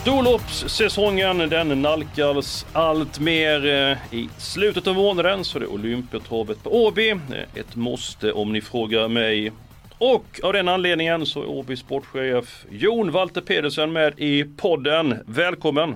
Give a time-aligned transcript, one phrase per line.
[0.00, 3.66] Storloppssäsongen den nalkas allt mer.
[3.66, 7.10] Eh, I slutet av månaden så är det Olympiatravet på Åby.
[7.10, 7.18] Eh,
[7.54, 9.52] ett måste om ni frågar mig.
[9.98, 15.18] Och av den anledningen så är Åby sportchef Jon Walter Pedersen med i podden.
[15.26, 15.94] Välkommen!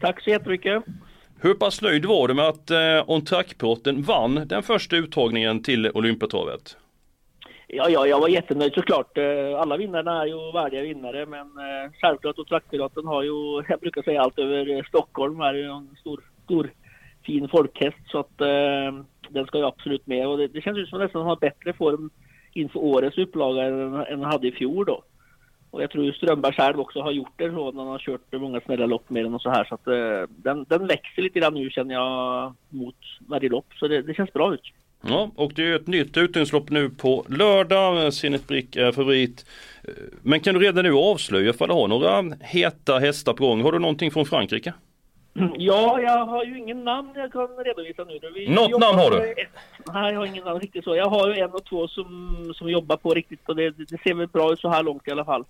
[0.00, 0.82] Tack så jättemycket!
[1.40, 5.90] Hur pass nöjd var du med att eh, On Track-piloten vann den första uttagningen till
[5.90, 6.76] Olympiatravet?
[7.68, 9.18] Ja, ja, jag var jättenöjd såklart.
[9.18, 13.80] Eh, alla vinnarna är ju värdiga vinnare, men eh, självklart och Traktoraten har ju, jag
[13.80, 16.70] brukar säga allt över eh, Stockholm, är ju en stor, stor
[17.24, 20.86] fin folkhäst så att eh, den ska ju absolut med och det, det känns ju
[20.86, 22.10] som att nästan har bättre form
[22.52, 25.02] inför årets upplaga än, än han hade i fjol då.
[25.70, 28.60] Och jag tror Strömberg själv också har gjort det så när han har kört många
[28.60, 31.54] snälla lopp med den och så här så att eh, den, den växer lite grann
[31.54, 32.96] nu känner jag mot
[33.28, 34.72] varje lopp så det, det känns bra ut.
[35.08, 38.14] Ja, och det är ett nytt utdelningslopp nu på lördag.
[38.14, 39.46] Sinnet Brick är favorit.
[40.22, 43.62] Men kan du redan nu avslöja för du har några heta hästar på gång?
[43.62, 44.72] Har du någonting från Frankrike?
[45.56, 48.18] Ja, jag har ju ingen namn jag kan redovisa nu.
[48.34, 49.30] Vi Något namn har du?
[49.30, 49.48] Ett,
[49.94, 50.96] nej, jag har ingen namn riktigt så.
[50.96, 54.14] Jag har ju en och två som, som jobbar på riktigt och det, det ser
[54.14, 55.44] väl bra ut så här långt i alla fall.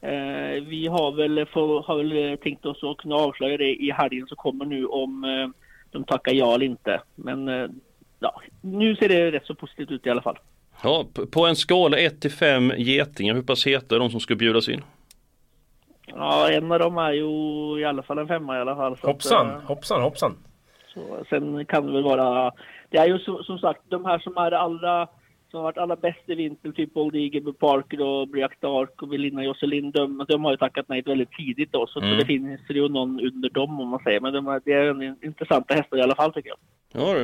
[0.00, 4.26] Eh, vi har väl, för, har väl tänkt oss att kunna avslöja det i helgen
[4.26, 5.48] som kommer nu om eh,
[5.90, 7.00] de tackar ja eller inte.
[7.14, 7.68] Men eh,
[8.24, 10.38] ja, nu ser det rätt så positivt ut i alla fall.
[10.82, 14.34] Ja, på en skala 1 till 5 getingar, hur pass heta är de som ska
[14.34, 14.82] bjudas in?
[16.06, 18.96] Ja, en av dem är ju i alla fall en femma i alla fall.
[19.02, 20.36] hoppsan, att, hoppsan, hoppsan.
[20.94, 22.52] Så, sen kan det väl vara,
[22.90, 25.08] det är ju som, som sagt de här som är allra
[25.50, 29.08] som har varit allra bäst i vinter, typ Old Eagle, Parker och Briac Dark och
[29.08, 32.18] Belinda Josselin, de, de har ju tackat nej väldigt tidigt då, så mm.
[32.18, 34.20] det finns ju någon under dem om man säger.
[34.20, 36.58] Men de, det är en intressanta hästar i alla fall tycker jag.
[36.96, 37.16] Ja,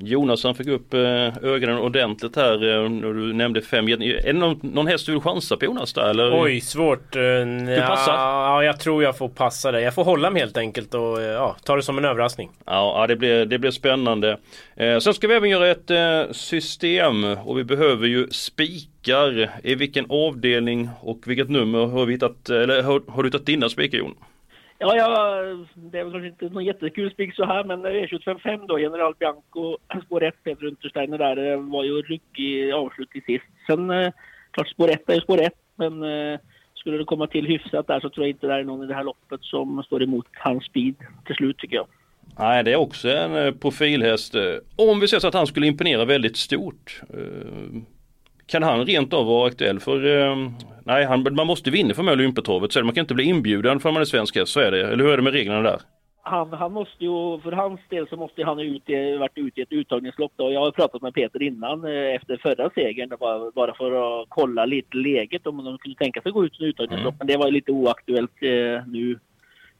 [0.00, 1.00] Jonas han fick upp eh,
[1.42, 3.88] ögonen ordentligt här eh, när du nämnde fem.
[3.88, 6.42] Är det någon, någon häst du vill chansa på Jonas där eller?
[6.42, 7.16] Oj, svårt.
[7.16, 7.22] Eh,
[7.66, 8.12] du passar?
[8.12, 9.80] Ja, jag tror jag får passa det.
[9.80, 12.50] Jag får hålla mig helt enkelt och ja, ta det som en överraskning.
[12.66, 14.38] Ja, det blir, det blir spännande.
[14.76, 19.50] Sen ska vi även göra ett system och vi behöver ju spikar.
[19.62, 23.68] I vilken avdelning och vilket nummer har vi hittat, eller har, har du tagit dina
[23.68, 24.14] spikar Jon?
[24.86, 25.42] Ja, ja,
[25.74, 29.14] det är väl kanske inte någon jättekul spik så här, men e V-255 då, General
[29.18, 33.44] Bianco, spår 1, Peter Untersteiner där, var ju ryggig avslut till sist.
[33.66, 34.12] Sen, eh,
[34.50, 36.38] klart spår 1 är ju spår 1, men eh,
[36.74, 38.94] skulle det komma till hyfsat där så tror jag inte det är någon i det
[38.94, 40.94] här loppet som står emot hans speed
[41.26, 41.86] till slut tycker jag.
[42.38, 44.34] Nej, det är också en eh, profilhäst.
[44.34, 44.42] Eh,
[44.76, 47.00] om vi säger så att han skulle imponera väldigt stort.
[47.10, 47.82] Eh,
[48.46, 50.36] kan han rent av vara aktuell för, eh,
[50.84, 53.92] nej han, man måste vinna för med Olympiatravet så man kan inte bli inbjuden för
[53.92, 54.92] man är svensk häst, så är det.
[54.92, 55.80] Eller hur är det med reglerna där?
[56.26, 58.82] Han, han måste ju, för hans del så måste han ut,
[59.18, 60.52] varit ute i ett uttagningslopp då.
[60.52, 64.64] Jag har pratat med Peter innan eh, efter förra segern bara, bara för att kolla
[64.64, 67.14] lite läget om de kunde tänka sig att gå ut i uttagningslopp.
[67.14, 67.18] Mm.
[67.18, 69.18] Men det var lite oaktuellt eh, nu.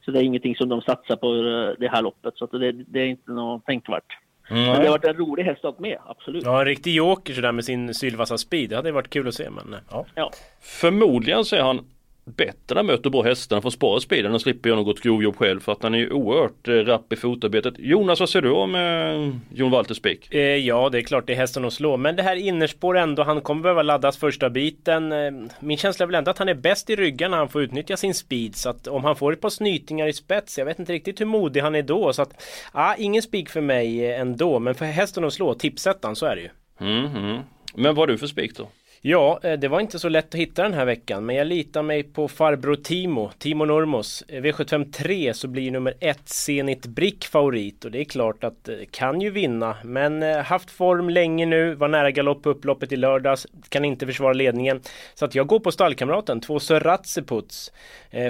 [0.05, 2.37] Så det är ingenting som de satsar på eh, det här loppet.
[2.37, 4.24] Så det, det är inte något tänkvärt.
[4.49, 4.63] Mm.
[4.63, 6.43] Men det har varit en rolig häst att med, absolut.
[6.43, 8.69] Ja, en riktig joker sådär med sin sylvassa speed.
[8.69, 10.05] Det hade varit kul att se, men ja.
[10.15, 10.31] ja.
[10.61, 11.85] Förmodligen så är han
[12.25, 13.55] bättre när möter bra hästar.
[13.55, 16.11] Han får spara speeden och slipper göra något grovjobb själv för att han är ju
[16.11, 17.73] oerhört eh, rapp i fotarbetet.
[17.77, 20.33] Jonas, vad säger du om eh, Jon Walters spik?
[20.33, 21.97] Eh, ja, det är klart det är hästen att slå.
[21.97, 25.13] Men det här innerspår ändå, han kommer behöva laddas första biten.
[25.59, 27.97] Min känsla är väl ändå att han är bäst i ryggen när han får utnyttja
[27.97, 28.55] sin speed.
[28.55, 31.25] Så att om han får ett par snytingar i spets, jag vet inte riktigt hur
[31.25, 32.13] modig han är då.
[32.13, 34.59] Så att, ah, ingen spik för mig ändå.
[34.59, 36.49] Men för hästen att slå, tipsettan, så är det ju.
[36.79, 37.41] Mm, mm.
[37.75, 38.69] Men vad har du för spik då?
[39.07, 41.83] Ja, eh, det var inte så lätt att hitta den här veckan, men jag litar
[41.83, 44.23] mig på farbror Timo, Timo Normos.
[44.27, 48.75] Eh, V753 så blir nummer ett Zenit Brick favorit och det är klart att eh,
[48.91, 53.47] kan ju vinna, men haft form länge nu, var nära galopp på upploppet i lördags,
[53.69, 54.81] kan inte försvara ledningen.
[55.13, 57.71] Så att jag går på stallkamraten, två Sörratseputs.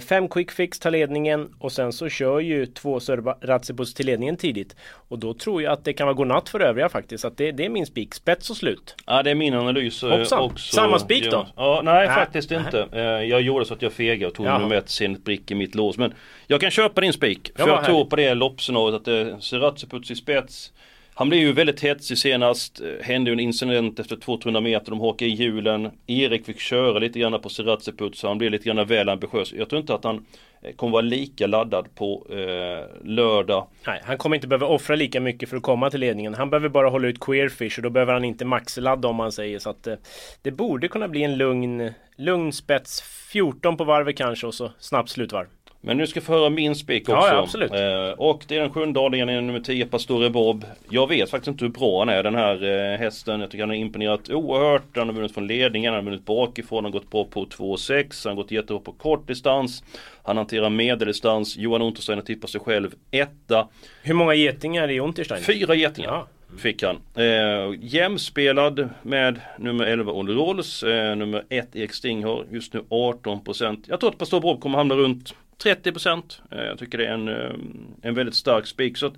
[0.10, 4.76] Fem quick fix tar ledningen och sen så kör ju två Sörratseputs till ledningen tidigt.
[5.08, 7.66] Och då tror jag att det kan vara godnatt för övriga faktiskt, att det, det
[7.66, 8.96] är min spik, spets och slut.
[9.06, 10.40] Ja, det är min analys Hoppsan.
[10.40, 11.48] också Samma spik då?
[11.56, 12.16] Ja, nej, Nej.
[12.16, 12.88] faktiskt inte.
[12.92, 14.58] Eh, Jag gjorde så att jag fegade och tog Jaha.
[14.60, 15.98] nummer ett Zenit Brick i mitt lås.
[15.98, 16.14] Men
[16.48, 17.52] jag kan köpa din spik.
[17.56, 20.72] För vad jag tror på det loppscenariot att det ser Ratseputs i spets.
[21.18, 22.82] Han blev ju väldigt hetsig senast.
[22.82, 24.92] Eh, hände ju en incident efter 200 meter.
[24.92, 25.92] De hakade i hjulen.
[26.08, 29.54] Erik fick köra lite grann på Siratseput så han blev lite grann väl ambitiös.
[29.54, 30.26] Jag tror inte att han
[30.62, 33.68] eh, kommer vara lika laddad på eh, lördag.
[33.88, 36.34] Nej, han kommer inte behöva offra lika mycket för att komma till ledningen.
[36.34, 39.60] Han behöver bara hålla ut Queerfish och då behöver han inte maxladda om man säger
[39.60, 39.96] så att eh,
[40.42, 43.02] det borde kunna bli en lugn, lugn spets.
[43.32, 45.48] 14 på varvet kanske och så snabbt slutvarv.
[45.86, 47.28] Men nu ska få höra min spik också.
[47.28, 47.72] ja, absolut.
[47.72, 50.66] Eh, och det är den sjunde avdelningen, nummer 10, Pastore Bob.
[50.90, 53.42] Jag vet faktiskt inte hur bra han är den här eh, hästen.
[53.42, 54.98] Jag tycker han har imponerat oerhört.
[54.98, 58.28] Han har vunnit från ledningen, han har vunnit bakifrån, han har gått bra på 2,6.
[58.28, 59.84] Han har gått jättebra på kort distans.
[60.24, 61.58] Han hanterar medeldistans.
[61.58, 63.68] Johan Untersteiner tippar sig själv etta.
[64.04, 65.44] Hur många getingar i Unterstein?
[65.44, 66.10] Fyra getingar.
[66.10, 66.28] Ja.
[66.58, 66.98] Fick han.
[67.16, 72.84] Eh, jämspelad med nummer 11 Olle Rolls, eh, nummer 1 Erik Sting har just nu
[72.90, 73.84] 18%.
[73.88, 76.42] Jag tror att Pastor Bob kommer hamna runt 30%.
[76.52, 77.56] Eh, jag tycker det är en, eh,
[78.02, 78.98] en väldigt stark spik.
[78.98, 79.14] Så att,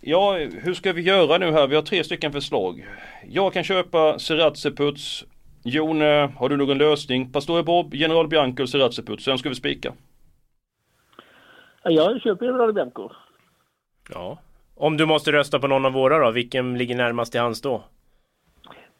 [0.00, 1.66] ja, hur ska vi göra nu här?
[1.66, 2.86] Vi har tre stycken förslag.
[3.28, 5.24] Jag kan köpa Seratseputs.
[5.64, 7.32] Jon, eh, har du någon lösning?
[7.32, 9.24] Pastor Bob, General Bianco och Seratseputs.
[9.24, 9.92] Sen ska vi spika.
[11.82, 13.10] Ja, Jag köper General Bianco.
[14.14, 14.38] Ja.
[14.74, 17.84] Om du måste rösta på någon av våra då, vilken ligger närmast till hands då?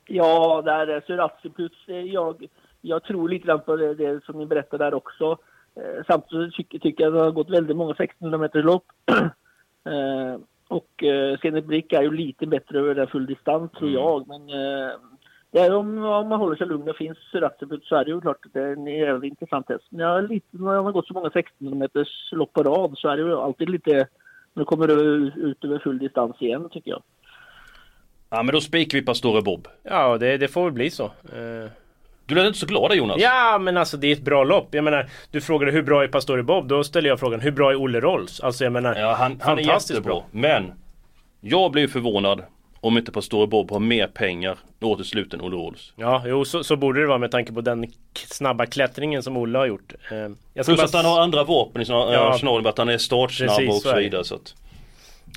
[0.06, 1.76] Ja, där är Suratsiputs.
[2.12, 2.46] Jag,
[2.80, 5.38] jag tror lite grann på det, det som ni berättade där också.
[5.76, 8.84] Eh, samtidigt tycker, tycker jag att det har gått väldigt många 1600 meters lopp.
[9.84, 14.28] eh, och eh, Zenit Brick är ju lite bättre över den full distans tror jag.
[14.28, 14.92] Men eh,
[15.50, 18.20] det är om, om man håller sig lugn och finns Suratsiputs så är det ju
[18.20, 19.84] klart att det är en jävligt intressant häst.
[19.90, 22.94] Men jag är lite, när man har gått så många 1600 meters lopp på rad
[22.98, 24.08] så är det ju alltid lite
[24.52, 24.88] när det kommer
[25.48, 27.02] ut över full distans igen tycker jag.
[28.30, 29.68] Ja men då spikar vi Pastore Bob.
[29.82, 31.04] Ja, det, det får väl bli så.
[31.04, 31.70] Eh,
[32.26, 33.16] Du lät inte så glad där Jonas.
[33.20, 34.68] Ja, men alltså det är ett bra lopp.
[34.70, 36.68] Jag menar, du frågade hur bra är Pastore Bob?
[36.68, 38.40] Då ställer jag frågan, hur bra är Olle Rolls?
[38.40, 40.12] Alltså jag menar, Ja, han, han är fantastiskt jättebra.
[40.14, 40.24] bra.
[40.30, 40.72] Men
[41.40, 42.42] jag blir förvånad
[42.80, 45.92] om inte Pastore Bob har mer pengar åt i slut än Olle Rolls.
[45.96, 49.58] Ja, jo, så, så borde det vara med tanke på den snabba klättringen som Olle
[49.58, 49.92] har gjort.
[50.10, 52.34] Eh, Plus bara att han har andra vapen i sin Ja.
[52.34, 54.24] arsenal med att han är startsnabb Precis, och så vidare.
[54.24, 54.54] Så att...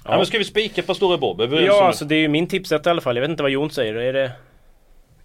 [0.06, 0.18] ja.
[0.18, 1.42] men ska vi spika Pastore Bob?
[1.54, 3.16] Ja, alltså det är ju min tipset i alla fall.
[3.16, 3.96] Jag vet inte vad Jon säger.
[3.96, 4.32] Är det...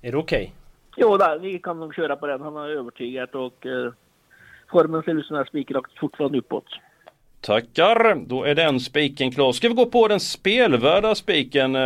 [0.03, 0.53] Är det okej?
[0.97, 2.41] Jo, där, vi kan nog köra på den.
[2.41, 3.93] Han har övertygat och eh,
[4.71, 6.65] formen ser ut som den här spikrakt fortfarande uppåt.
[7.41, 8.15] Tackar!
[8.27, 9.53] Då är den spiken klar.
[9.53, 11.75] Ska vi gå på den spelvärda spiken?
[11.77, 11.83] Eh,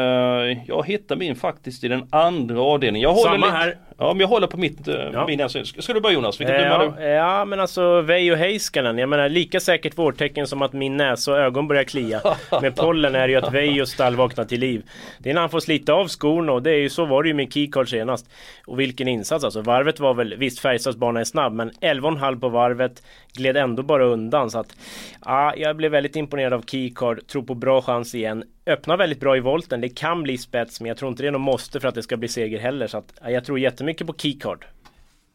[0.68, 3.02] Jag hittar min faktiskt i den andra avdelningen.
[3.08, 3.56] Jag håller Samma lite...
[3.58, 3.76] här.
[4.00, 5.26] Ja, men jag håller på mitt, eh, Ja.
[5.26, 5.64] min alltså.
[5.64, 6.40] Ska du börja Jonas?
[6.40, 7.04] Vilken dömare Ja, du?
[7.08, 8.98] ja, men alltså Veijo Heiskanen.
[8.98, 12.20] Jag menar lika säkert vårtecken som att min näsa och ögon börjar klia.
[12.62, 14.82] Med pollen är ju att Veijos stall vaknar till liv.
[15.18, 17.28] Det är när han får slita av skorna och det är ju så var det
[17.28, 18.30] ju med Keycard senast.
[18.66, 19.60] Och vilken insats alltså.
[19.62, 23.02] Varvet var väl, visst Färjestads bana är snabb men 11,5 på varvet.
[23.32, 24.76] Gled ändå bara undan så att
[25.24, 27.26] ja, jag blev väldigt imponerad av Keycard.
[27.26, 28.44] Tror på bra chans igen.
[28.68, 29.80] Öppnar väldigt bra i volten.
[29.80, 32.02] Det kan bli spets men jag tror inte det är något måste för att det
[32.02, 32.86] ska bli seger heller.
[32.86, 34.64] Så att, jag tror jättemycket på Keycard.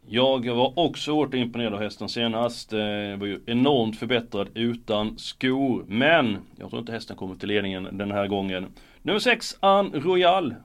[0.08, 2.70] Jag var också oerhört imponerad av hästen senast.
[2.70, 5.86] den var ju enormt förbättrad utan skor.
[5.88, 8.66] Men jag tror inte hästen kommer till ledningen den här gången.
[9.02, 10.56] Nummer 6, Anne Royal.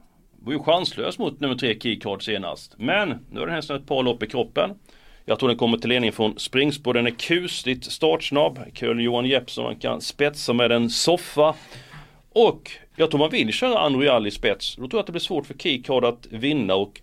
[0.41, 2.75] Var ju chanslös mot nummer 3, Keycard senast.
[2.79, 4.71] Men nu har den hästen ett par lopp i kroppen.
[5.25, 6.95] Jag tror den kommer till ledning från springspår.
[6.95, 8.59] Den är kusligt startsnabb.
[8.75, 11.55] Kul Johan Jeppsson man kan spetsa med en soffa.
[12.47, 14.77] Och jag tror man vill köra Anne Royal i spets.
[14.77, 17.01] Då tror jag att det blir svårt för Keycard att vinna och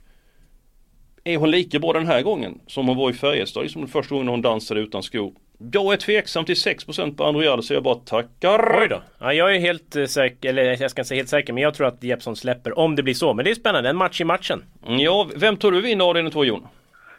[1.23, 4.15] är hon lika bra den här gången som hon var i Färjestad, liksom den första
[4.15, 5.33] gången hon dansade utan skor?
[5.71, 8.79] Jag är tveksam till 6% på Android så jag bara tackar.
[8.81, 9.01] Oj då.
[9.19, 11.73] Ja, jag är helt eh, säker, eller jag ska inte säga helt säker, men jag
[11.73, 13.33] tror att Jeppsson släpper om det blir så.
[13.33, 14.63] Men det är spännande, en match i matchen.
[14.87, 16.67] Mm, Ja, vem tror du vinner avdelning 2 Jon?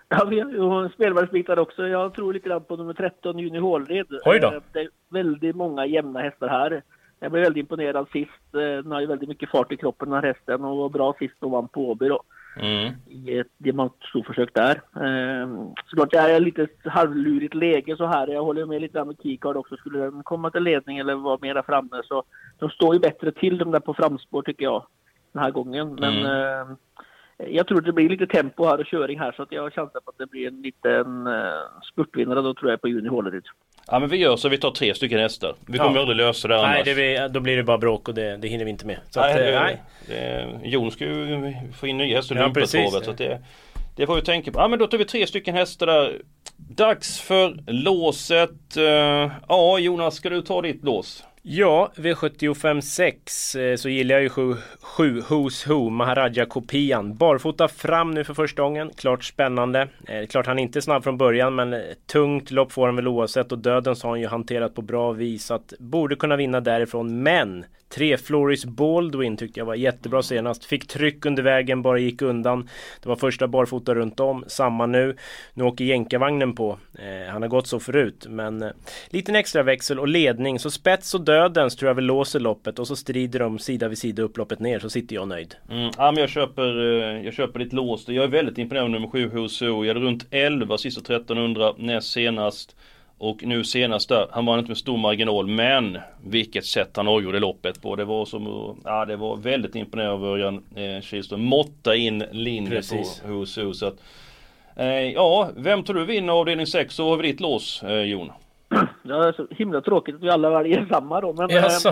[0.08, 1.87] Ja, vi har ju en spelvärldsbit där också.
[1.88, 4.06] Jag tror lite grann på nummer 13, Juni Hålred.
[4.25, 4.46] Oj då.
[4.46, 6.82] Eh, Det är väldigt många jämna hästar här.
[7.20, 8.30] Jag blev väldigt imponerad sist.
[8.50, 11.35] Den har ju väldigt mycket fart i kroppen den här hästen och var bra sist
[11.40, 12.23] och vann på Åby då.
[12.56, 12.92] Mm.
[13.06, 14.82] I ett diamantstorförsök där.
[14.94, 15.49] Eh,
[15.87, 18.28] Såklart det är lite halvlurigt läge så här.
[18.28, 19.76] Jag håller med lite grann med Keycard också.
[19.76, 22.23] Skulle den komma till ledning eller vara mera framme så
[22.58, 24.87] de står ju bättre till de där på framspår tycker jag.
[25.32, 25.94] Den här gången.
[25.94, 26.66] Men eh,
[27.38, 30.00] jag tror det blir lite tempo här och köring här så att jag har chansar
[30.00, 32.42] på att det blir en liten eh, spurtvinnare.
[32.42, 33.44] Då tror jag på Juni Hålleryd.
[33.90, 35.54] Ja men vi gör så vi tar tre stycken hästar.
[35.66, 35.84] Vi Ja.
[35.84, 36.82] kommer aldrig lösa det annars.
[36.86, 38.98] Nej, blir, då blir det bara bråk och det, det hinner vi inte med.
[39.10, 39.82] Så nej, att, eh, det, nej.
[40.06, 43.42] Det, Jon ska ju få in nya hästar i Ja, Olympiatravet, så att det,
[43.96, 44.58] det får vi tänka på.
[44.58, 46.12] Ja men då tar vi tre stycken hästar där.
[46.56, 48.76] Dags för låset.
[48.76, 51.24] Eh, Ja Jonas, ska du ta ditt lås?
[51.48, 57.16] Ja, V75 6 eh, så gillar jag ju 7 7 Who's Who, Maharaja-kopian.
[57.16, 59.88] Barfota fram nu för första gången, klart spännande.
[60.08, 63.08] Eh, klart han är inte snabb från början men eh, tungt lopp får han väl
[63.08, 65.50] oavsett och dödens har han ju hanterat på bra vis.
[65.50, 70.64] Att borde kunna vinna därifrån men Tre Floris Baldwin tyckte jag var jättebra senast.
[70.64, 72.68] Fick tryck under vägen, bara gick undan.
[73.02, 74.44] Det var första barfota runt om.
[74.46, 75.16] Samma nu.
[75.54, 76.78] Nu åker jänkarvagnen på.
[76.98, 78.26] Eh, han har gått så förut.
[78.28, 78.70] Men eh,
[79.08, 80.58] liten extra växel och ledning.
[80.58, 82.78] Så spets och dödens tror jag väl låser loppet.
[82.78, 84.78] Och så strider de sida vid sida upploppet ner.
[84.78, 85.54] Så sitter jag nöjd.
[85.70, 85.90] Mm.
[85.96, 88.08] Ja, men jag köper, eh, jag köper ditt lås.
[88.08, 89.84] Jag är väldigt imponerad av nummer 7 HSO.
[89.84, 92.76] Jag hade runt 11 sista 1300 näst senast.
[93.18, 97.38] Och nu senast där, han var inte med stor marginal men vilket sätt han avgjorde
[97.38, 97.96] loppet på.
[97.96, 101.44] Det var som, ja det var väldigt imponerande av Örjan eh, Kihlström.
[101.44, 103.20] Måtta in linje Precis.
[103.20, 103.73] på HSO.
[103.73, 104.02] Så att,
[104.76, 108.32] eh, ja, vem tror du vinner avdelning 6 så har vi ditt lås eh, Jon?
[109.02, 111.32] Ja, det är så himla tråkigt att vi alla väljer samma då.
[111.32, 111.88] Men, Jaså.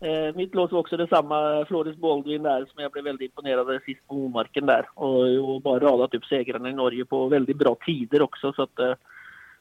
[0.00, 3.78] Eh, mitt lås var också detsamma, Floris Baldwin där som jag blev väldigt imponerad av
[3.86, 4.86] sist på Omarken där.
[4.94, 8.98] Och, och bara radat upp segrarna i Norge på väldigt bra tider också så att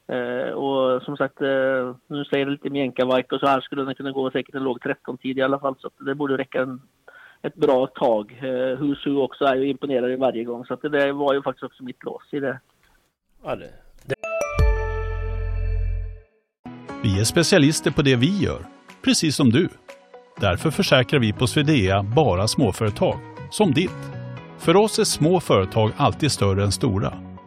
[0.07, 3.95] eh, och som sagt, eh, nu säger det lite Mjänkavajk och så här skulle den
[3.95, 5.75] kunna gå säkert en låg 13-tid i alla fall.
[5.79, 6.81] Så det borde räcka en,
[7.41, 8.39] ett bra tag.
[8.41, 10.65] Eh, Husu också är ju imponerande varje gång.
[10.65, 12.59] Så det var ju faktiskt också mitt lås i det.
[13.43, 13.69] Ja, det,
[14.05, 14.15] det.
[17.03, 18.59] Vi är specialister på det vi gör,
[19.03, 19.69] precis som du.
[20.39, 23.19] Därför försäkrar vi på Swedea bara småföretag,
[23.51, 24.11] som ditt.
[24.57, 27.32] För oss är små företag alltid större än stora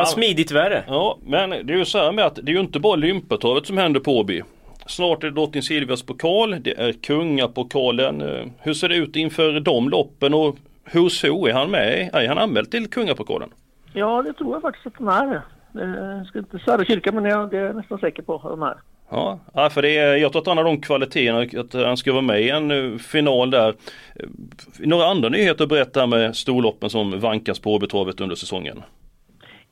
[0.00, 0.84] Det var smidigt värre.
[0.86, 3.66] Ja, men det är ju så här med att det är ju inte bara Olympiatravet
[3.66, 4.42] som händer på Åby.
[4.86, 8.20] Snart är det Drottning Silvias pokal, det är kungapokalen.
[8.20, 10.56] Eh, hur ser det ut inför de loppen och
[10.92, 12.10] hos Ho, är han med?
[12.12, 13.48] Är han anmäld till kungapokalen?
[13.92, 15.42] Ja, det tror jag faktiskt att han är.
[15.72, 18.76] Jag ska inte svära kyrka men jag är nästan säker på att han är.
[19.10, 22.22] Ja, för det är, jag tror att han har de kvaliteterna att han ska vara
[22.22, 23.68] med i en eh, final där.
[24.16, 24.26] Eh,
[24.78, 28.82] några andra nyheter att berätta med storloppen som vankas på Åbytravet under säsongen?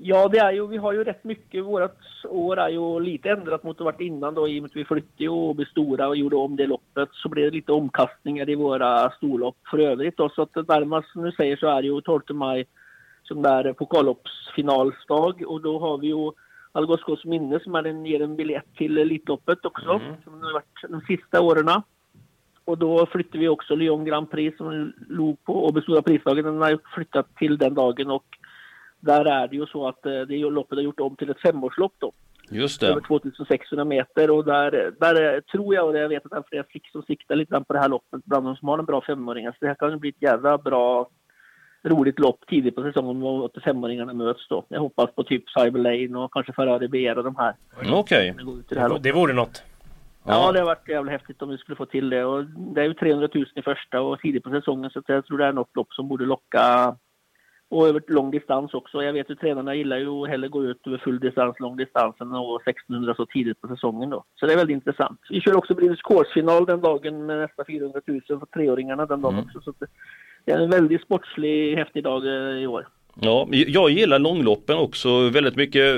[0.01, 1.65] Ja, det är ju, vi har ju rätt mycket.
[1.65, 4.77] Vårt år är ju lite ändrat mot det varit innan då i och med att
[4.77, 7.09] vi flyttade och blev stora och gjorde om det loppet.
[7.13, 10.29] Så blev det lite omkastningar i våra storlopp för övrigt då.
[10.29, 12.67] Så att närmast nu säger så är det ju 12 maj
[13.23, 16.33] som där pokalloppsfinalsdag och då har vi ju
[16.73, 19.91] Algoskos minne som är en, ger en biljett till Elitloppet också.
[19.91, 20.15] Mm.
[20.25, 21.83] Som har varit de sista åren.
[22.65, 26.45] Och då flyttade vi också Lyon Grand Prix som låg på Åby Stora Prisdagen.
[26.45, 28.38] Den har flyttat till den dagen och
[29.01, 31.95] där är det ju så att eh, det loppet har gjort om till ett femårslopp
[31.99, 32.13] då.
[32.51, 32.87] Just det.
[32.87, 36.65] Över 2600 meter och där, där tror jag och jag vet att det är flera
[36.65, 39.51] fick som siktar lite på det här loppet bland de som har en bra femåringar.
[39.51, 41.09] Så det här kan bli ett jävla bra
[41.83, 44.65] roligt lopp tidigt på säsongen om 85-åringarna möts då.
[44.69, 47.55] Jag hoppas på typ Cyber Lane och kanske Ferrari BR och de här.
[47.93, 48.35] Okej.
[48.41, 48.45] Okay.
[48.69, 49.63] Det, det vore något.
[50.25, 52.25] Ja, ja, det har varit jävligt häftigt om vi skulle få till det.
[52.25, 55.39] Och det är ju 300 000 i första och tidigt på säsongen så jag tror
[55.39, 56.97] det är något lopp som borde locka
[57.71, 59.03] och över lång distans också.
[59.03, 62.17] Jag vet ju tränarna gillar ju att hellre gå ut över full distans, lång distans
[62.21, 64.25] än att 1600 så tidigt på säsongen då.
[64.41, 65.21] Så det är väldigt intressant.
[65.31, 69.35] Vi kör också British Course-final den dagen med nästan 400 000 för treåringarna den dagen
[69.35, 69.45] mm.
[69.45, 69.61] också.
[69.61, 69.75] Så
[70.45, 72.89] det är en väldigt sportslig, häftig dag eh, i år.
[73.21, 75.97] Ja, jag gillar långloppen också väldigt mycket.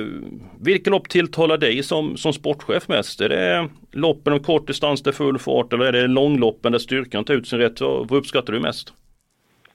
[0.61, 3.21] Vilket lopp tilltalar dig som, som sportchef mest?
[3.21, 7.25] Är det loppen om kort distans där full fart eller är det långloppen där styrkan
[7.25, 7.81] tar ut sin rätt?
[7.81, 8.93] Vad uppskattar du mest?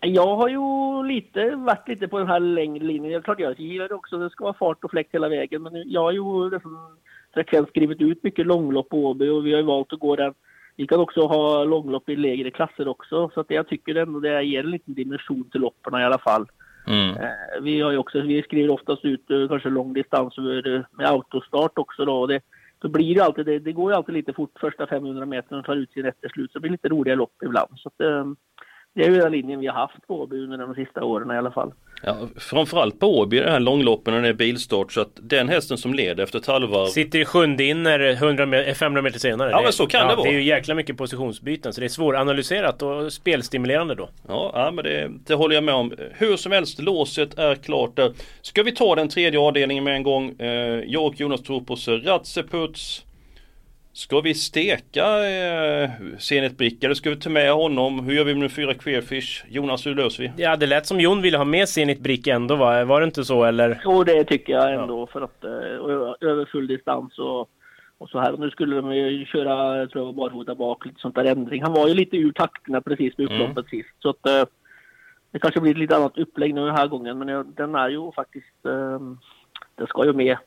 [0.05, 3.13] Jag har ju lite, varit lite på den här längre linjen.
[3.13, 5.63] Jag, klart jag gillar det också, det ska vara fart och fläkt hela vägen.
[5.63, 6.97] Men jag har ju liksom
[7.33, 10.33] frekvent skrivit ut mycket långlopp på Åby och vi har ju valt att gå den.
[10.75, 13.29] Vi kan också ha långlopp i lägre klasser också.
[13.33, 16.45] Så att jag tycker ändå det ger en liten dimension till loppen i alla fall.
[16.87, 17.09] Mm.
[17.09, 20.37] Eh, vi har också, vi skriver oftast ut eh, kanske lång distans
[20.91, 22.13] med autostart också då.
[22.13, 22.41] Och det,
[22.79, 25.65] då blir det alltid, det, det går ju alltid lite fort första 500 meter och
[25.65, 26.51] tar ut sin rätt till slut.
[26.51, 27.69] Så det blir lite roliga lopp ibland.
[27.75, 28.25] Så att, eh,
[28.95, 31.37] det är ju den linjen vi har haft på Åby under de sista åren i
[31.37, 31.73] alla fall.
[32.03, 35.77] Ja, framförallt på Åby, den här långloppen när det är bilstart så att den hästen
[35.77, 39.51] som leder efter ett halvvarv Sitter i sjunde inner 100 500 meter senare.
[39.51, 40.29] Ja men så kan ja, det vara.
[40.29, 44.09] Det är ju jäkla mycket positionsbyten så det är svåranalyserat och spelstimulerande då.
[44.27, 45.93] Ja, ja men det, det håller jag med om.
[46.13, 48.13] Hur som helst, låset är klart där.
[48.41, 50.39] Ska vi ta den tredje avdelningen med en gång?
[50.39, 51.75] Eh, jag och Jonas tror på
[52.09, 53.04] Ratseputs
[53.95, 57.99] Ska vi steka eh, Zenit eller ska vi ta med honom?
[57.99, 59.45] Hur gör vi med fyra Queerfish?
[59.47, 60.43] Jonas, hur löser vi?
[60.43, 62.85] Ja, det lät som Jon ville ha med Zenit Brick ändå va?
[62.85, 63.81] Var det inte så eller?
[63.83, 65.07] Jo, det tycker jag ändå ja.
[65.07, 67.49] för att uh, över full distans och,
[67.97, 68.33] och så här.
[68.33, 71.63] Och nu skulle de ju köra, jag tror jag barfota bak, lite sånt där ändring.
[71.63, 73.69] Han var ju lite ur takterna precis med upploppet mm.
[73.69, 73.95] sist.
[73.99, 74.45] Så att uh,
[75.31, 77.17] det kanske blir ett lite annat upplägg nu den här gången.
[77.19, 78.99] Men jag, den är ju faktiskt, uh,
[79.75, 80.37] den ska ju med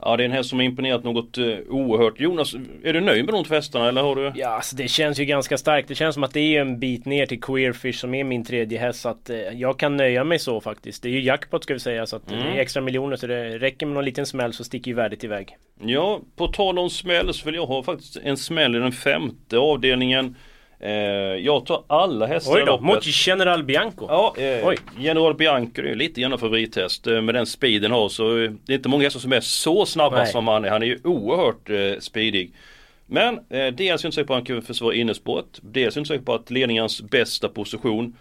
[0.00, 2.20] Ja det är en häst som har imponerat något uh, oerhört.
[2.20, 4.32] Jonas, är du nöjd med de hästarna eller har du?
[4.34, 5.88] Ja alltså det känns ju ganska starkt.
[5.88, 8.78] Det känns som att det är en bit ner till Queerfish som är min tredje
[8.78, 9.00] häst.
[9.00, 11.02] Så att uh, jag kan nöja mig så faktiskt.
[11.02, 12.40] Det är ju jackpot ska vi säga så att mm.
[12.40, 12.60] det är mm.
[12.60, 15.56] extra miljoner så det räcker med någon liten smäll så sticker ju värdet iväg.
[15.80, 19.58] Ja, på tal om smäll så vill jag ha faktiskt en smäll i den femte
[19.58, 20.36] avdelningen.
[20.84, 20.92] Eh,
[21.44, 24.06] jag tar alla hästar Oj då, mot General Bianco.
[24.08, 24.76] Ja, eh, Oj.
[24.98, 27.06] General Bianco är lite grann favorithäst.
[27.06, 29.86] Eh, med den speeden har så eh, det är inte många hästar som är så
[29.86, 30.26] snabba Nej.
[30.26, 30.70] som han är.
[30.70, 32.52] Han är ju oerhört eh, speedig.
[33.06, 35.46] Men eh, dels är jag inte säker på att han kan försvara innespåret.
[35.60, 38.16] Dels är jag inte säker på att ledningens bästa position.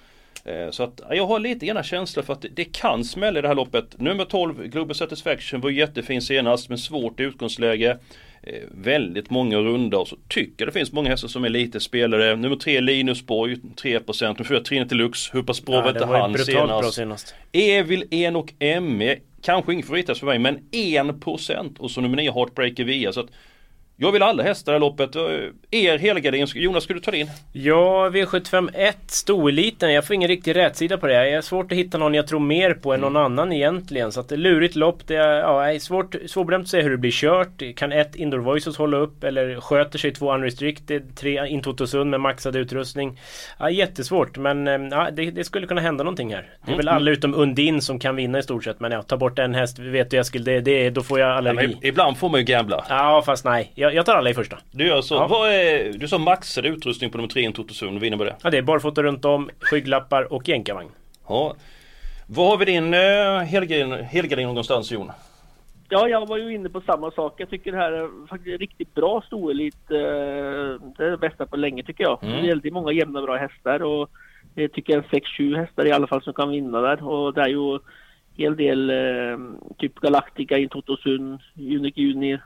[0.46, 3.48] Eh, så att jag har lite grann känsla för att det kan smälla i det
[3.48, 4.00] här loppet.
[4.00, 7.98] Nummer 12, Global Satisfaction var jättefin senast men svårt utgångsläge.
[8.44, 12.36] Eh, väldigt många runda och så tycker det finns många hästar som är lite spelare.
[12.36, 15.30] Nummer 3 Linus Borg 3% Nummer 4 Trine Deluxe.
[15.34, 16.94] Hur pass bra var inte han senast?
[16.94, 17.36] senast?
[17.52, 22.32] Evil En och ME Kanske ingen favorithäst för mig men 1% och så nummer 9
[22.32, 23.30] Heartbreaker VIA så att
[24.04, 25.16] jag vill alla hästar i loppet.
[25.72, 27.30] Er helgardering, Jonas ska du ta din?
[27.52, 29.94] Ja, V751 Storeliten.
[29.94, 31.30] Jag får ingen riktig rätsida på det.
[31.30, 33.26] Jag har svårt att hitta någon jag tror mer på än någon mm.
[33.26, 34.12] annan egentligen.
[34.12, 35.08] Så att det är lurigt lopp.
[35.08, 37.64] Det är, ja, är svårt, svårbedömt att säga hur det blir kört.
[37.76, 39.24] Kan ett Indoor Voices hålla upp?
[39.24, 41.16] Eller sköter sig två Unrestricted?
[41.16, 43.20] Tre Intotosund med maxad utrustning?
[43.60, 46.50] Ja, jättesvårt men eh, ja, det, det, skulle kunna hända någonting här.
[46.66, 46.96] Det är väl mm.
[46.96, 48.80] alla utom Undin som kan vinna i stort sett.
[48.80, 49.80] Men ja, ta bort en häst.
[49.80, 51.78] Vet du Eskil, det, det, då får jag allergi.
[51.82, 52.86] Ja, ibland får man ju gambla.
[52.90, 53.72] Ja, fast nej.
[53.76, 54.58] Jag, jag tar alla i första.
[54.72, 55.16] Du gör så.
[55.16, 55.28] Ja.
[55.28, 57.94] Vad är, du sa maxad utrustning på nummer 3 i Totosund.
[57.94, 58.36] Vad innebär det?
[58.44, 60.90] Ja, det är barfota runt om, skygglappar och jänkarvagn.
[61.28, 61.56] Ja.
[62.28, 63.40] Var har vi din uh,
[64.04, 65.12] helgardering någonstans Jon?
[65.90, 67.34] Ja, jag var ju inne på samma sak.
[67.38, 69.92] Jag tycker det här är faktiskt riktigt bra storelit.
[69.92, 69.98] Uh,
[70.98, 72.24] det är det bästa på länge tycker jag.
[72.24, 72.36] Mm.
[72.36, 74.10] Det är väldigt många jämna bra hästar och
[74.56, 77.08] jag tycker jag 6-7 hästar i alla fall som kan vinna där.
[77.08, 77.80] Och det är ju en
[78.34, 79.38] hel del uh,
[79.78, 82.40] typ Galactica, Intotosund, Unique Juni,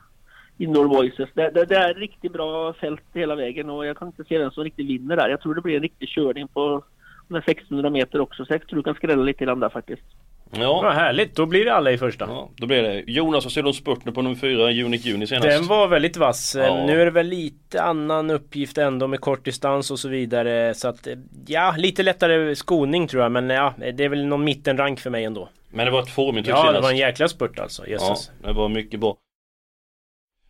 [0.57, 1.29] Indoor Voices.
[1.33, 4.51] Det, det, det, är riktigt bra fält hela vägen och jag kan inte se vem
[4.51, 5.29] som riktigt vinner där.
[5.29, 6.83] Jag tror det blir en riktig körning på
[7.27, 10.03] de 1600 meter också så jag tror du kan skrälla lite grann där faktiskt.
[10.51, 10.81] Ja.
[10.81, 12.25] Vad härligt, då blir det alla i första.
[12.25, 13.03] Ja, då blir det.
[13.07, 15.47] Jonas, vad ser du om spurten på nummer 4, Unique Juni senast?
[15.47, 16.55] Den var väldigt vass.
[16.59, 16.85] Ja.
[16.85, 20.73] Nu är det väl lite annan uppgift ändå med kort distans och så vidare.
[20.73, 21.07] Så att,
[21.47, 23.31] ja, lite lättare skoning tror jag.
[23.31, 25.49] Men ja, det är väl någon mittenrank för mig ändå.
[25.69, 26.75] Men det var ett formintryck Ja, senast.
[26.75, 27.87] det var en jäkla spurt alltså.
[27.87, 28.31] Jesus.
[28.41, 29.17] Ja, det var mycket bra.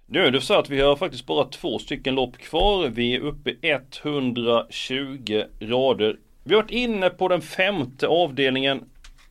[0.10, 2.88] Nu är det så att vi har faktiskt bara två stycken lopp kvar.
[2.88, 6.18] Vi är uppe 120 rader.
[6.44, 8.84] Vi har varit inne på den femte avdelningen.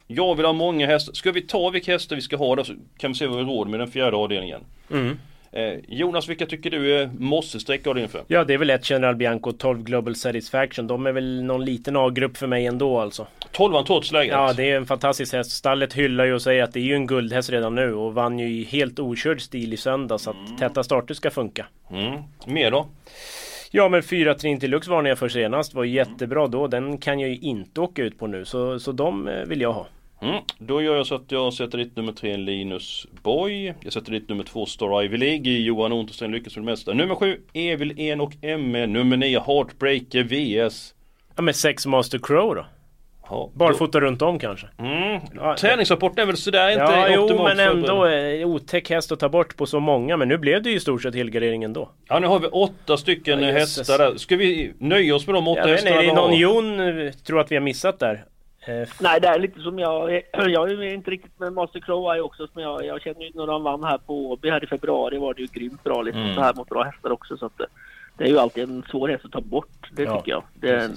[0.07, 1.13] Jag vill ha många hästar.
[1.13, 3.45] Ska vi ta vilka hästar vi ska ha då så kan vi se vad vi
[3.45, 4.61] råd med den fjärde avdelningen.
[4.91, 5.19] Mm.
[5.53, 8.25] Eh, Jonas, vilka tycker du är måste sträcka av för?
[8.27, 10.87] Ja, det är väl ett General Bianco 12 Global Satisfaction.
[10.87, 13.27] De är väl någon liten A-grupp för mig ändå alltså.
[13.57, 14.33] 12 trots läget?
[14.33, 15.51] Ja, det är en fantastisk häst.
[15.51, 18.39] Stallet hyllar ju och säger att det är ju en guldhäst redan nu och vann
[18.39, 20.57] ju i helt okörd stil i söndag så att mm.
[20.57, 21.67] täta starter ska funka.
[21.91, 22.23] Mm.
[22.47, 22.87] Mer då?
[23.71, 25.75] Ja men 4 Trinity Lux varnade jag för senast.
[25.75, 26.67] Var jättebra då.
[26.67, 28.45] Den kan jag ju inte åka ut på nu.
[28.45, 29.87] Så, så de eh, vill jag ha.
[30.23, 30.41] Mm.
[30.59, 33.75] Då gör jag så att jag sätter dit nummer 3 Linus Boy.
[33.81, 36.93] Jag sätter dit nummer 2 Star Ivy League Johan Unterstein lyckas för det mesta.
[36.93, 38.87] Nummer 7 Evil En och ME.
[38.87, 40.95] Nummer 9 Heartbreaker VS.
[41.37, 42.67] Ja men 6 Master Crow då?
[43.31, 44.67] Ja, Barfota runt om kanske?
[44.79, 45.21] Mm.
[45.35, 49.29] Ja, Träningsrapporten är väl sådär inte ja, Jo men ändå eh, otäck häst att ta
[49.29, 52.19] bort på så många Men nu blev det ju i stort sett helgardering ändå Ja
[52.19, 55.61] nu har vi åtta stycken ja, hästar där Ska vi nöja oss med de åtta
[55.61, 56.03] ja, hästarna?
[56.03, 58.25] Är det någon Jon eh, tror att vi har missat där?
[58.67, 60.11] Eh, Nej, det är lite som jag.
[60.33, 62.47] Jag är inte riktigt med Master Crow också.
[62.47, 65.35] Som jag, jag känner ju när han vann här på Åby här i februari var
[65.35, 66.23] det ju grymt bra liksom.
[66.23, 66.35] Mm.
[66.35, 67.37] Så här mot bra hästar också.
[67.37, 67.67] Så att det,
[68.19, 69.91] det är ju alltid en svår häst att ta bort.
[69.93, 70.43] Det ja, tycker jag.
[70.55, 70.95] Det är, en,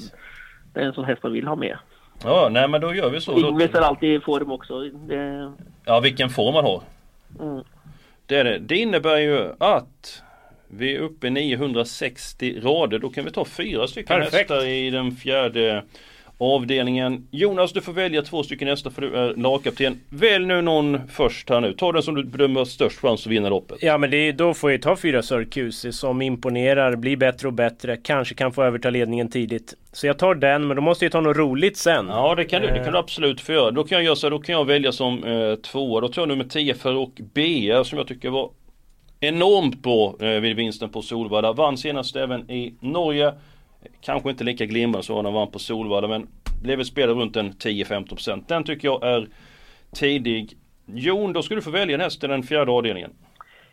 [0.74, 1.78] det är en sån häst man vill ha med.
[2.24, 3.40] Ja, nej men då gör vi så.
[3.40, 4.80] Ingves är alltid i form också.
[4.80, 5.52] Det...
[5.86, 6.84] Ja, vilken form han har.
[7.40, 7.64] Mm.
[8.26, 8.60] Det, är det.
[8.60, 10.24] det innebär ju att
[10.68, 13.00] vi är uppe i 960 rader.
[13.00, 14.34] Då kan vi ta fyra stycken Perfekt.
[14.34, 15.84] hästar i den fjärde
[16.40, 17.28] avdelningen.
[17.32, 20.00] Jonas, du får välja två stycken nästa för du är lagkapten.
[20.10, 21.74] Välj nu någon först här nu.
[21.74, 23.78] Ta den som du bedömer har störst chans att vinna loppet.
[23.82, 27.98] Ja, men det, då får jag ta fyra Sörkusi som imponerar, blir bättre och bättre,
[27.98, 29.74] kanske kan få överta ledningen tidigt.
[29.92, 32.08] Så jag tar den, men då måste jag ta något roligt sen.
[32.08, 33.04] Ja, det kan du, det kan du eh.
[33.04, 33.72] absolut få göra.
[33.72, 36.02] Då kan jag göra så då kan jag välja som eh, tvåa.
[36.02, 38.50] Då tar jag nummer 10 för och BR som jag tycker var
[39.20, 41.54] enormt bra eh, vid vinsten på Solvalla.
[41.54, 43.34] Vann senast även i Norge.
[44.02, 46.28] Kanske inte lika glimrande som han vann på Solvalla men
[46.62, 48.44] blev ett spel runt en 10-15%.
[48.48, 49.28] Den tycker jag är
[49.92, 50.58] tidig.
[50.86, 53.12] Jon, då ska du få välja en häst i den fjärde avdelningen.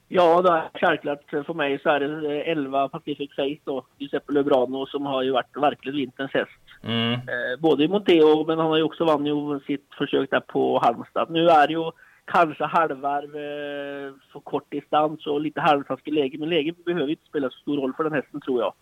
[0.08, 4.86] Ja, det är självklart för mig så är det 11 Pacific Face då, Giuseppe Lebrano
[4.86, 6.50] som har ju varit verkligen vinterns häst.
[6.82, 7.12] Mm.
[7.12, 10.78] Eh, både i Monteo men han har ju också vann ju sitt försök där på
[10.78, 11.30] Halmstad.
[11.30, 11.90] Nu är det ju
[12.24, 16.38] kanske halvvarv eh, för kort distans och lite halvtaskig läge.
[16.38, 18.72] Men läge behöver inte spela så stor roll för den hästen tror jag.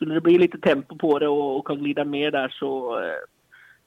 [0.00, 3.14] Skulle det bli lite tempo på det och, och kan glida mer där så eh,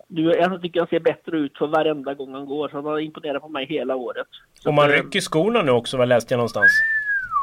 [0.07, 2.69] nu, jag tycker han ser bättre ut för varenda gång han går.
[2.69, 4.27] Så han har imponerat på mig hela året.
[4.53, 6.71] Så och man att, eh, rycker skorna nu också, vad läste jag någonstans?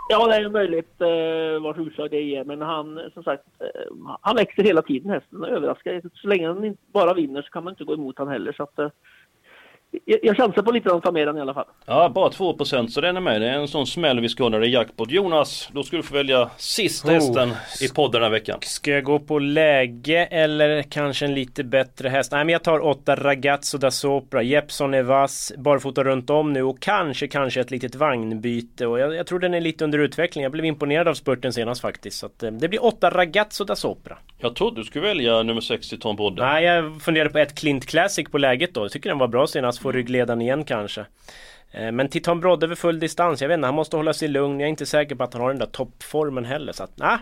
[0.09, 2.45] Ja, det är möjligt eh, vars utslag det ger.
[2.45, 5.45] Men han, som sagt, eh, han växer hela tiden hästen.
[5.45, 6.03] Överraskar.
[6.15, 8.53] Så länge han bara vinner så kan man inte gå emot han heller.
[8.53, 8.91] Så att, eh,
[10.05, 11.65] jag chansar på lite att ta med den i alla fall.
[11.87, 13.41] Ja, bara 2% så den är med.
[13.41, 15.11] Det är en sån smäll vi det är jackpot.
[15.11, 17.13] Jonas, då ska du få välja sista oh.
[17.13, 18.59] hästen i podden den här veckan.
[18.63, 22.33] Ska jag gå på läge eller kanske en lite bättre häst?
[22.33, 24.43] Nej, men jag tar 8 Ragazzo da Sopra.
[24.43, 28.87] Jeppson är vass, barfota runt om nu och kanske, kanske ett litet vagnbyte.
[28.87, 30.43] Och jag, jag tror den är lite under utveckling.
[30.43, 32.19] Jag blev imponerad av spurten senast faktiskt.
[32.19, 34.19] Så att, eh, det blir 8 Ragazzo da Sopra.
[34.39, 36.43] Jag trodde du skulle välja nummer 60 Tom Brodde.
[36.43, 38.81] Nej, jag funderade på ett Clint Classic på läget då.
[38.81, 41.05] Jag tycker den var bra senast få ryggledaren igen kanske.
[41.71, 44.61] Eh, men Titan Brodde över full distans, jag vet inte, han måste hålla sig lugn.
[44.61, 46.73] Jag är inte säker på att han har den där toppformen heller.
[46.73, 47.19] Så att, nah.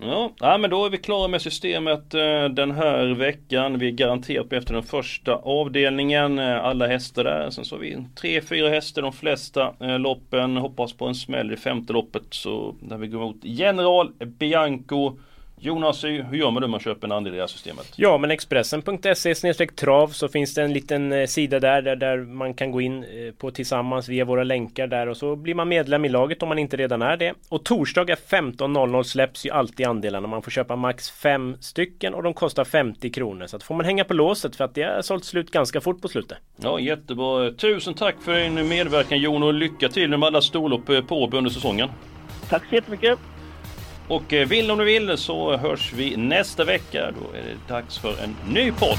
[0.00, 3.78] Ja, ja, men då är vi klara med systemet eh, den här veckan.
[3.78, 6.38] Vi är garanterat efter den första avdelningen.
[6.38, 7.50] Eh, alla hästar där.
[7.50, 10.56] Sen så har vi tre, fyra hästar de flesta eh, loppen.
[10.56, 12.22] Hoppas på en smäll i femte loppet.
[12.30, 15.18] Så när vi går mot General Bianco
[15.60, 17.92] Jonas, hur gör man då om man köper en andel i det här systemet?
[17.96, 22.54] Ja, men Expressen.se trav så finns det en liten eh, sida där, där, där man
[22.54, 26.04] kan gå in eh, på tillsammans via våra länkar där och så blir man medlem
[26.04, 27.34] i laget om man inte redan är det.
[27.48, 30.28] Och torsdagar 15.00 släpps ju alltid andelarna.
[30.28, 33.46] Man får köpa max fem stycken och de kostar 50 kronor.
[33.46, 36.02] Så att får man hänga på låset för att det har sålt slut ganska fort
[36.02, 36.38] på slutet.
[36.56, 37.50] Ja, jättebra.
[37.50, 41.50] Tusen tack för din medverkan Jon och lycka till med alla storlopp eh, på under
[41.50, 41.88] säsongen.
[42.48, 43.18] Tack så jättemycket.
[44.08, 47.10] Och eh, vill om du vill så hörs vi nästa vecka.
[47.10, 48.98] Då är det dags för en ny podd.